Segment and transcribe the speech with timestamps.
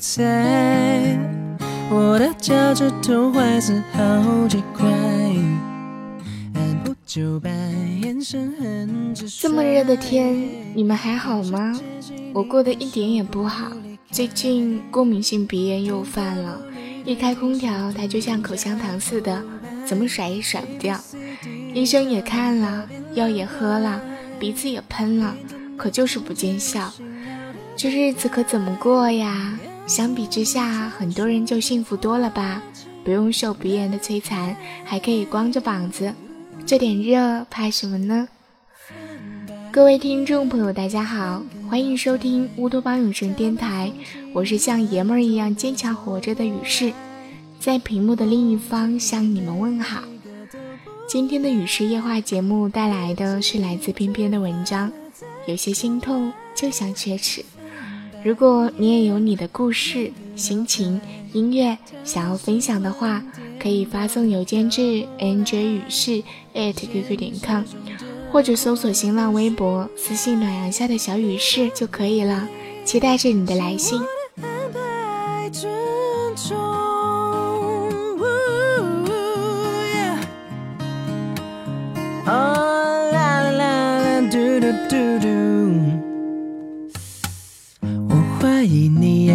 [0.00, 1.18] 在，
[1.90, 4.88] 我的脚趾头坏死好几块。
[9.38, 11.78] 这么热的天，你们还好吗？
[12.32, 13.70] 我过得一点也不好，
[14.10, 16.58] 最近过敏性鼻炎又犯了，
[17.04, 19.42] 一开空调它就像口香糖似的，
[19.84, 20.98] 怎么甩也甩不掉。
[21.74, 24.00] 医生也看了，药也喝了，
[24.38, 25.36] 鼻子也喷了，
[25.76, 26.90] 可就是不见效。
[27.76, 29.58] 这日子可怎么过呀？
[29.90, 32.62] 相比之下，很多人就幸福多了吧？
[33.02, 36.14] 不用受鼻炎的摧残，还可以光着膀子。
[36.64, 38.28] 这点热怕什么呢？
[39.72, 43.90] 各位听众朋友，大家好，欢迎收听乌托邦永生电台，
[44.32, 46.92] 我是像爷们儿一样坚强活着的雨士，
[47.58, 50.04] 在屏幕的另一方向你们问好。
[51.08, 54.92] 今天的雨士夜话节目带来的是来自翩翩的文章，
[55.48, 57.44] 有些心痛就想缺齿。
[58.22, 61.00] 如果你也有你的故事、心情、
[61.32, 63.22] 音乐想要分享的话，
[63.58, 66.22] 可以发送邮件至 nj 语士
[66.54, 67.62] @qq 点 com，
[68.30, 72.46] 或者搜索新浪微博私信暖阳下的小雨士就可以了。
[72.84, 74.00] 期待着你的来信。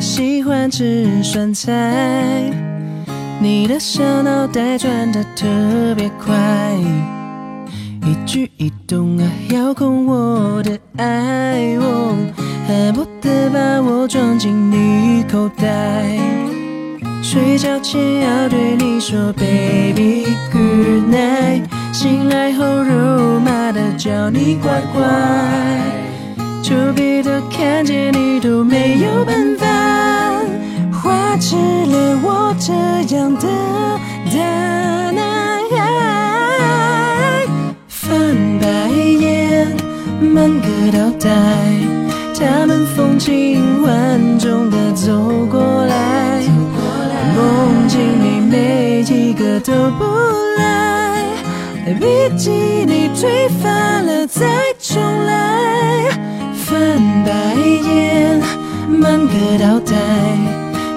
[0.00, 2.50] 喜欢吃酸菜，
[3.38, 5.46] 你的小脑袋转得特
[5.96, 6.34] 别快，
[8.04, 12.16] 一举一动啊遥控我的爱，我
[12.66, 16.18] 恨不得把我装进你口袋，
[17.22, 25.04] 睡觉前要对你说 Baby Good Night，醒来后肉麻的叫你乖乖。
[26.62, 27.09] 丘比特
[27.80, 29.66] 看见你都没有办法，
[30.92, 32.74] 画质了我这
[33.16, 33.48] 样的
[34.30, 37.46] 大男孩，
[37.88, 39.66] 翻白眼，
[40.20, 41.30] 满格倒带，
[42.38, 45.16] 他们风情万种的走
[45.50, 46.42] 过来，
[47.34, 50.04] 梦境里每一个都不
[50.58, 51.24] 赖，
[51.98, 54.46] 笔记你推翻了再
[54.78, 55.40] 重来。
[56.90, 58.40] 翻白眼，
[58.88, 59.94] 满个倒带，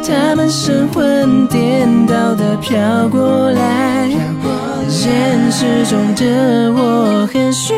[0.01, 4.09] 他们神魂颠倒的飘过来。
[4.89, 7.73] 现实中的我很虚。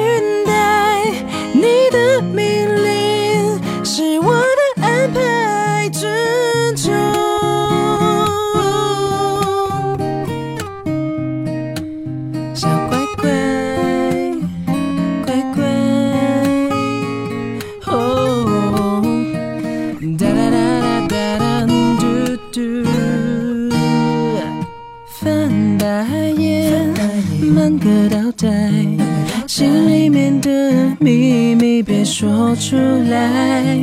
[32.55, 32.77] 出
[33.09, 33.77] 来，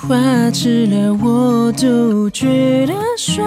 [0.00, 3.44] 花痴了我都觉得帅，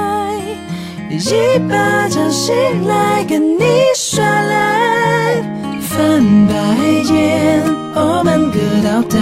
[1.10, 2.54] 一巴掌醒
[2.88, 3.64] 来跟你
[3.96, 5.42] 耍赖，
[5.82, 6.54] 翻白
[7.12, 7.64] 眼，
[7.96, 9.18] 哦满个倒带，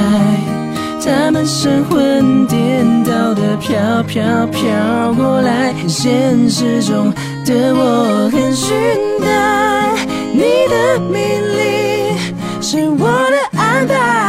[1.01, 7.13] 他们神魂颠倒的飘飘飘过来，现实中
[7.45, 8.73] 的我很虚
[9.21, 9.95] 呆，
[10.33, 11.19] 你的命
[11.57, 14.28] 令是我的安排。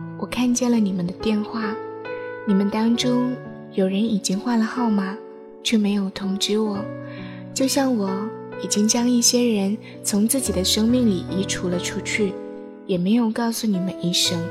[0.31, 1.75] 看见了你们的电话，
[2.47, 3.35] 你们当中
[3.73, 5.15] 有人已经换了号码，
[5.61, 6.79] 却没有通知我，
[7.53, 8.09] 就像我
[8.63, 12.31] 已经将一些人从自己的生命里移除了出去，
[12.87, 14.41] 也没有告诉你们一声。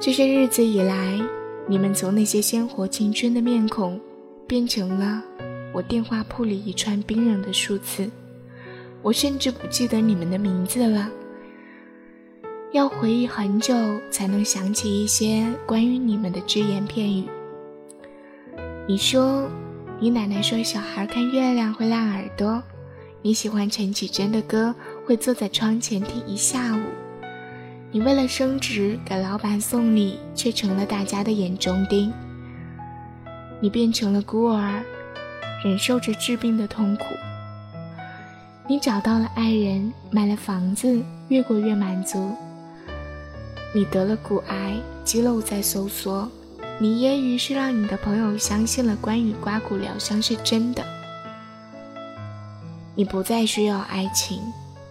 [0.00, 1.20] 这些日子以来，
[1.68, 4.00] 你们从那些鲜活青春的面孔，
[4.46, 5.22] 变成了
[5.72, 8.10] 我电话簿里一串冰冷的数字，
[9.02, 11.10] 我甚至不记得你们的名字了。
[12.70, 13.74] 要回忆很久
[14.10, 17.24] 才能想起一些关于你们的只言片语。
[18.86, 19.48] 你说，
[19.98, 22.62] 你奶奶说小孩看月亮会亮耳朵。
[23.22, 24.74] 你喜欢陈绮贞的歌，
[25.06, 26.80] 会坐在窗前听一下午。
[27.90, 32.12] 你为了升职给老板送礼，却成了大家的眼中钉。
[33.60, 34.82] 你变成了孤儿，
[35.64, 37.04] 忍受着治病的痛苦。
[38.68, 42.36] 你找到了爱人，买了房子，越过越满足。
[43.74, 46.28] 你得了骨癌，肌肉在收缩。
[46.80, 50.84] 你揶揄是让你的朋友相信了关于刮骨疗伤是真的。
[52.94, 54.40] 你不再需要爱情，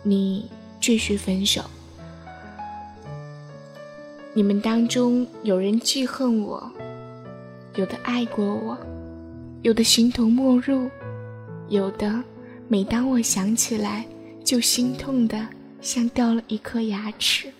[0.03, 1.61] 你继续分手。
[4.33, 6.71] 你们当中有人记恨我，
[7.75, 8.77] 有的爱过我，
[9.63, 10.89] 有的形同陌路，
[11.69, 12.23] 有的
[12.67, 14.05] 每当我想起来
[14.43, 15.47] 就心痛的
[15.81, 17.51] 像掉了一颗牙齿。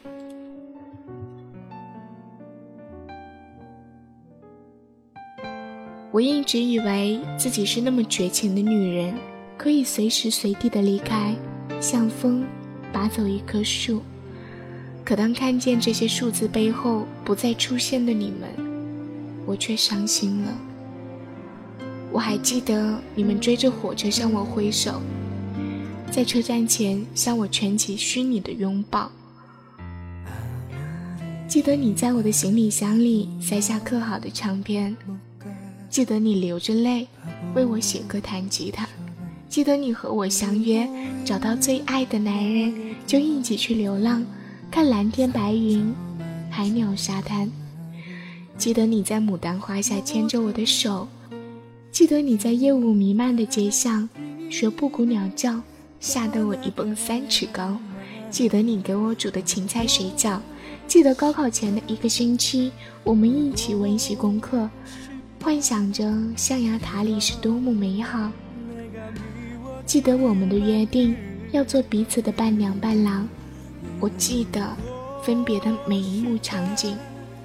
[6.18, 9.14] 我一直以为自己是那么绝情的女人，
[9.56, 11.36] 可以随时随地的离开，
[11.80, 12.44] 像风
[12.92, 14.02] 拔走一棵树。
[15.06, 18.50] 可当看见这些数字背后不再出现的你们，
[19.46, 20.58] 我却伤心了。
[22.12, 25.00] 我还记得你们追着火车向我挥手，
[26.10, 29.12] 在车站前向我圈起虚拟的拥抱。
[31.48, 34.98] 记得你在我的行李箱里塞下刻好的唱片，
[35.90, 37.08] 记得你流着泪
[37.56, 38.88] 为我写歌弹吉他，
[39.50, 40.88] 记得你和我相约
[41.26, 44.26] 找到最爱的男人就一起去流浪。
[44.70, 45.94] 看蓝天白云，
[46.50, 47.50] 海鸟沙滩。
[48.58, 51.08] 记得你在牡丹花下牵着我的手，
[51.92, 54.08] 记得你在夜雾弥漫的街巷
[54.50, 55.62] 学布谷鸟叫，
[56.02, 57.78] 吓得我一蹦三尺高。
[58.30, 60.40] 记得你给我煮的芹菜水饺，
[60.86, 62.72] 记得高考前的一个星期，
[63.06, 64.70] 我们一起温习功课，
[65.42, 66.04] 幻想着
[66.36, 68.32] 象牙塔里是多么美好。
[69.86, 71.16] 记得我们的约定，
[71.52, 73.28] 要做彼此的伴娘伴郎。
[74.00, 74.76] 我记得
[75.24, 76.98] 分别的每一幕场景，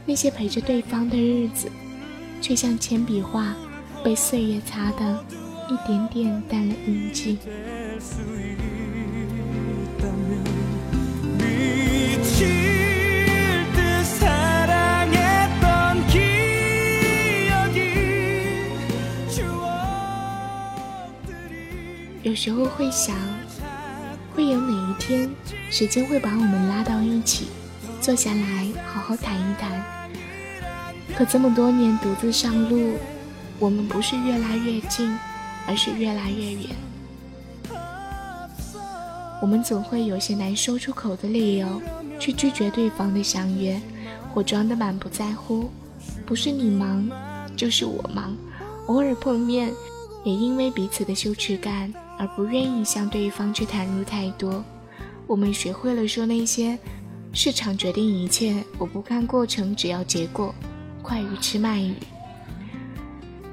[0.04, 1.68] 那些陪着对方的日子，
[2.40, 3.54] 却像铅笔画，
[4.02, 5.24] 被岁月擦得
[5.68, 7.38] 一点点淡了印记。
[22.32, 23.14] 有时候会想。
[24.34, 25.28] 会有哪一天，
[25.70, 27.48] 时间会把我们拉到一起，
[28.00, 29.84] 坐下来好好谈一谈？
[31.14, 32.94] 可这么多年独自上路，
[33.58, 35.14] 我们不是越来越近，
[35.68, 36.70] 而是越来越远。
[39.42, 41.82] 我们总会有些难说出口的理由，
[42.18, 43.78] 去拒绝对方的相约，
[44.32, 45.70] 或装得满不在乎。
[46.24, 47.06] 不是你忙，
[47.54, 48.34] 就是我忙。
[48.86, 49.70] 偶尔碰面，
[50.24, 51.92] 也因为彼此的羞耻感。
[52.22, 54.62] 而不愿意向对方去袒露太多，
[55.26, 56.78] 我们学会了说那些
[57.34, 60.54] “市场决定一切，我不看过程，只要结果”，
[61.02, 61.96] 快鱼吃慢鱼，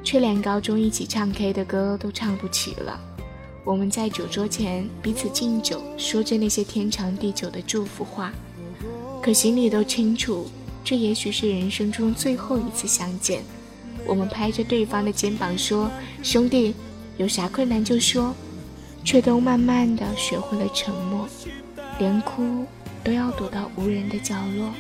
[0.04, 3.02] 却连高中一起唱 K 的歌都唱不起了。
[3.64, 8.32] 我们在酒桌前彼此敬酒，说着那些天长地久的祝福话，
[9.20, 10.48] 可心里都清楚，
[10.84, 13.42] 这也许是人生中最后一次相见。
[14.06, 15.90] 我们拍着对方的肩膀说
[16.22, 16.76] ：“兄弟，
[17.18, 18.32] 有啥困难就说。”
[19.10, 21.28] 却都慢慢的学会了沉默，
[21.98, 22.64] 连哭
[23.04, 24.72] 都要躲到无人的角落。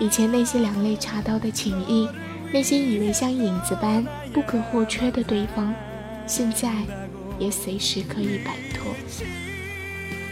[0.00, 2.08] 以前那些两肋插刀的情谊，
[2.52, 5.72] 那些以为像影子般不可或缺的对方，
[6.26, 6.72] 现在
[7.38, 8.92] 也随时可以摆脱。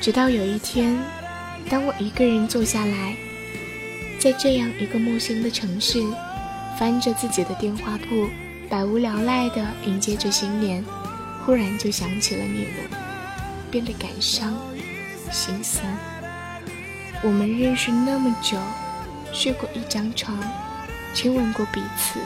[0.00, 0.98] 直到有一天，
[1.68, 3.14] 当我一个人坐下来，
[4.18, 6.02] 在这样一个陌生的城市，
[6.76, 8.26] 翻着自己的电话簿，
[8.68, 10.84] 百无聊赖地迎接着新年。
[11.44, 12.70] 忽然就想起了你们，
[13.70, 14.54] 变得感伤、
[15.30, 15.84] 心酸。
[17.22, 18.56] 我们认识那么久，
[19.32, 20.38] 睡过一张床，
[21.14, 22.20] 亲吻过彼此，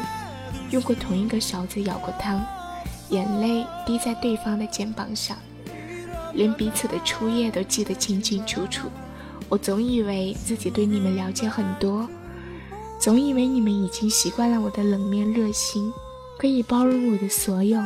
[0.71, 2.45] 用过同一个勺子舀过汤，
[3.09, 5.37] 眼泪滴在对方的肩膀上，
[6.33, 8.89] 连彼此的初夜都记得清清楚楚。
[9.49, 12.09] 我总以为自己对你们了解很多，
[13.01, 15.93] 总以为你们已经习惯了我的冷面热心，
[16.39, 17.81] 可以包容我的所有。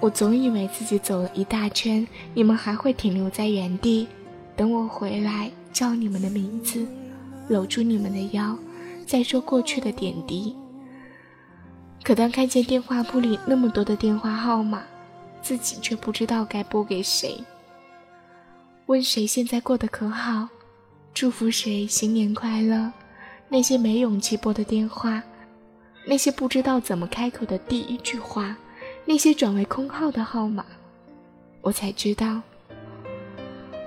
[0.00, 4.06] 我总以为自己走了一大圈，你们还会停留在原地，
[4.54, 6.86] 等我回来叫你们的名字，
[7.48, 8.56] 搂住你们的腰，
[9.04, 10.54] 再说过去的点滴。
[12.04, 14.82] 可当看见电话簿里那么多的电话号码，
[15.42, 17.42] 自己却不知道该拨给谁。
[18.86, 20.48] 问谁现在过得可好，
[21.12, 22.92] 祝福谁新年快乐。
[23.48, 25.22] 那些没勇气拨的电话，
[26.06, 28.56] 那些不知道怎么开口的第一句话。
[29.08, 30.66] 那些转为空号的号码，
[31.62, 32.42] 我才知道，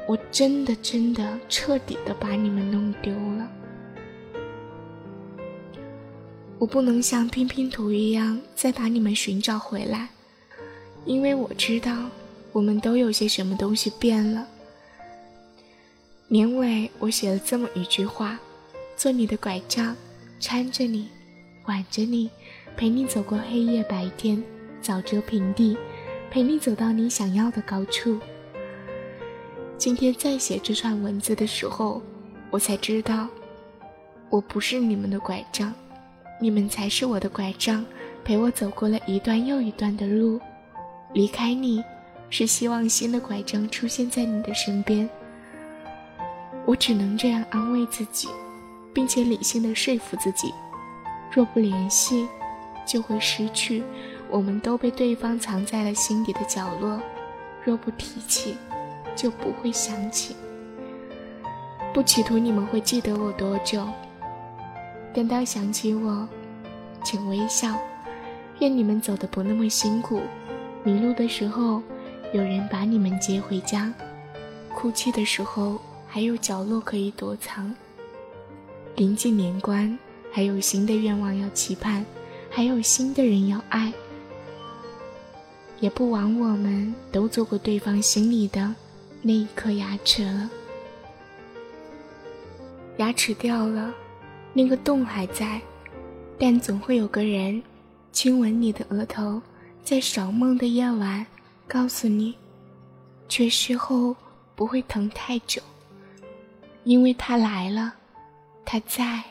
[0.07, 3.47] 我真的真的彻底的把你们弄丢了。
[6.57, 10.09] 我不能像拼拼图一样再把你们寻找回来，
[11.05, 12.09] 因为我知道，
[12.51, 14.47] 我们都有些什么东西变了。
[16.29, 18.39] 年尾，我写了这么一句话：
[18.97, 19.95] 做你的拐杖，
[20.39, 21.09] 搀着你，
[21.67, 22.31] 挽着你，
[22.75, 24.43] 陪你走过黑夜白天，
[24.81, 25.77] 沼泽平地，
[26.29, 28.19] 陪你走到你想要的高处。
[29.77, 32.01] 今天在写这串文字的时候，
[32.49, 33.27] 我才知道，
[34.29, 35.73] 我不是你们的拐杖，
[36.39, 37.85] 你们才是我的拐杖，
[38.23, 40.39] 陪我走过了一段又一段的路。
[41.13, 41.83] 离开你，
[42.29, 45.09] 是希望新的拐杖出现在你的身边。
[46.65, 48.29] 我只能这样安慰自己，
[48.93, 50.53] 并且理性的说服自己：
[51.31, 52.27] 若不联系，
[52.85, 53.81] 就会失去；
[54.31, 56.99] 我们都被对方藏在了心底的角落。
[57.63, 58.55] 若不提起，
[59.15, 60.35] 就不会想起。
[61.93, 63.85] 不企图你们会记得我多久，
[65.13, 66.27] 但当想起我，
[67.03, 67.75] 请微笑。
[68.59, 70.21] 愿你们走的不那么辛苦。
[70.83, 71.81] 迷路的时候，
[72.33, 73.91] 有人把你们接回家；
[74.73, 77.75] 哭泣的时候，还有角落可以躲藏。
[78.95, 79.97] 临近年关，
[80.31, 82.05] 还有新的愿望要期盼，
[82.49, 83.91] 还有新的人要爱。
[85.81, 88.73] 也不枉我们都做过对方心里的
[89.21, 90.49] 那一颗牙齿了。
[92.97, 93.93] 牙齿掉了，
[94.53, 95.59] 那个洞还在，
[96.37, 97.61] 但总会有个人
[98.11, 99.41] 亲吻你的额头。
[99.83, 101.25] 在少梦的夜晚，
[101.67, 102.35] 告诉你，
[103.27, 104.15] 缺失后
[104.55, 105.59] 不会疼太久，
[106.83, 107.95] 因为他来了，
[108.63, 109.30] 他在。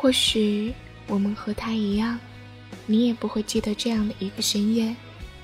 [0.00, 0.72] 或许
[1.08, 2.18] 我们和他一样，
[2.86, 4.94] 你也不会记得这样的一个深夜，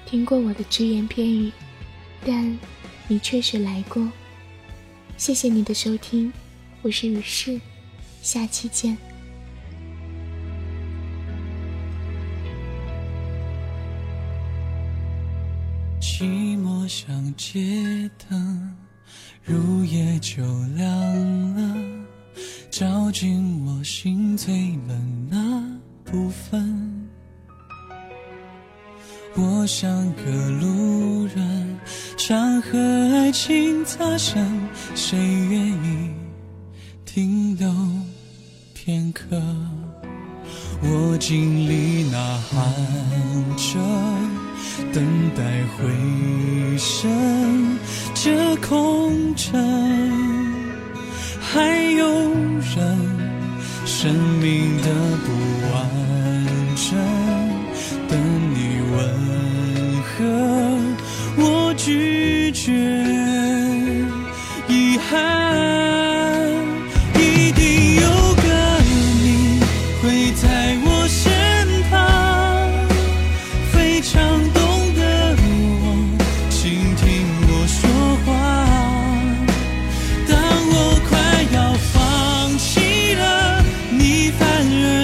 [0.07, 1.51] 听过我的只言片语，
[2.25, 2.57] 但
[3.09, 4.09] 你确实来过。
[5.17, 6.33] 谢谢你的收听，
[6.83, 7.61] 我是雨世，
[8.23, 8.97] 下期见。
[16.01, 16.23] 寂
[16.63, 18.77] 寞像街灯，
[19.43, 20.45] 入夜就
[20.77, 22.07] 亮了，
[22.71, 24.53] 照进我心最
[24.89, 27.09] 冷那部分。
[29.37, 31.79] 我像个路人。
[32.17, 32.79] 山河
[33.13, 34.43] 爱情擦身，
[34.95, 36.11] 谁愿意
[37.05, 37.71] 停留
[38.73, 39.39] 片刻？
[40.81, 42.73] 我经历呐喊
[43.59, 43.79] 着，
[44.95, 45.05] 等
[45.37, 47.77] 待回声，
[48.15, 49.53] 这空城
[51.43, 52.07] 还有
[52.75, 53.14] 人，
[54.05, 54.91] 生命的
[55.25, 56.14] 不完。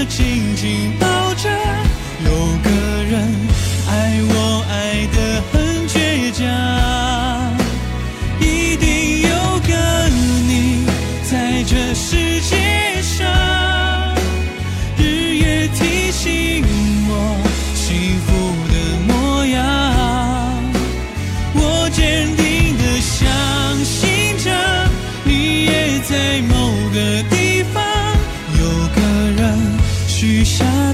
[0.00, 1.09] 是静静。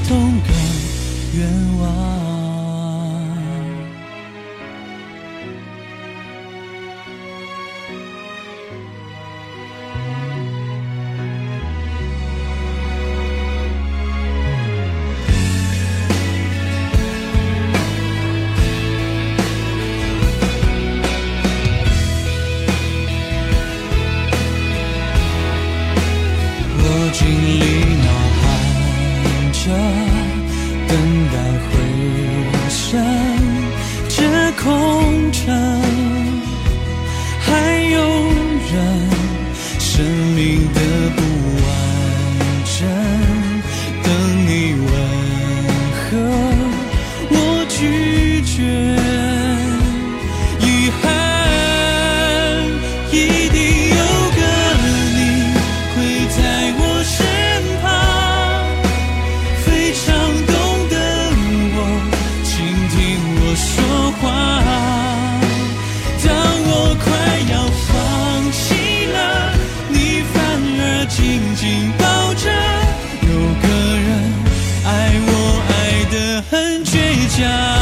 [0.06, 0.52] 下同个
[1.34, 2.35] 愿望。
[31.70, 33.02] 非常
[34.56, 35.05] 懂得。
[77.36, 77.75] 这